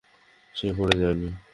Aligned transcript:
সে 0.55 0.67
পড়ে 0.77 0.95
যায় 1.01 1.15
নি। 1.15 1.29